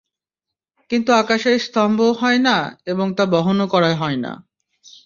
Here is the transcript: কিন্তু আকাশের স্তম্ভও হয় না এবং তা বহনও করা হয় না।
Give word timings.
কিন্তু 0.89 1.11
আকাশের 1.13 1.59
স্তম্ভও 1.59 2.11
হয় 2.13 2.39
না 2.39 2.57
এবং 2.85 3.07
তা 3.13 3.23
বহনও 3.25 3.65
করা 3.67 3.95
হয় 3.95 4.17
না। 4.17 4.31